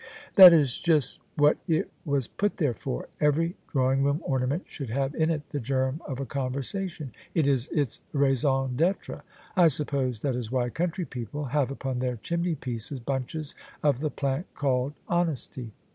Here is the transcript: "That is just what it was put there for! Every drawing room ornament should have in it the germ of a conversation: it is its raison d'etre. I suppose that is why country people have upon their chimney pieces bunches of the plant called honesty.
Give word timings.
"That 0.35 0.51
is 0.51 0.79
just 0.79 1.19
what 1.35 1.59
it 1.67 1.91
was 2.05 2.27
put 2.27 2.57
there 2.57 2.73
for! 2.73 3.07
Every 3.19 3.55
drawing 3.67 4.01
room 4.03 4.19
ornament 4.25 4.63
should 4.65 4.89
have 4.89 5.13
in 5.13 5.29
it 5.29 5.47
the 5.49 5.59
germ 5.59 6.01
of 6.07 6.19
a 6.19 6.25
conversation: 6.25 7.11
it 7.35 7.47
is 7.47 7.67
its 7.67 7.99
raison 8.11 8.75
d'etre. 8.75 9.21
I 9.55 9.67
suppose 9.67 10.21
that 10.21 10.35
is 10.35 10.51
why 10.51 10.69
country 10.69 11.05
people 11.05 11.45
have 11.45 11.69
upon 11.69 11.99
their 11.99 12.15
chimney 12.15 12.55
pieces 12.55 12.99
bunches 12.99 13.53
of 13.83 13.99
the 13.99 14.09
plant 14.09 14.47
called 14.55 14.93
honesty. 15.07 15.71